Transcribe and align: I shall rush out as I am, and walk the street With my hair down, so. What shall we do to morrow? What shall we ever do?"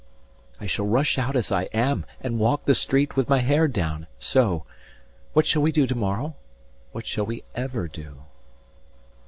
I 0.59 0.65
shall 0.65 0.87
rush 0.87 1.19
out 1.19 1.35
as 1.35 1.51
I 1.51 1.65
am, 1.65 2.07
and 2.21 2.39
walk 2.39 2.65
the 2.65 2.73
street 2.73 3.15
With 3.15 3.29
my 3.29 3.37
hair 3.37 3.67
down, 3.67 4.07
so. 4.17 4.65
What 5.33 5.45
shall 5.45 5.61
we 5.61 5.71
do 5.71 5.85
to 5.85 5.93
morrow? 5.93 6.33
What 6.91 7.05
shall 7.05 7.27
we 7.27 7.43
ever 7.53 7.87
do?" 7.87 8.23